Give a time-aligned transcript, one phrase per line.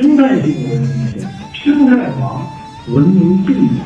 [0.00, 2.48] 生态性文明体，生态房
[2.88, 3.84] 文明地产。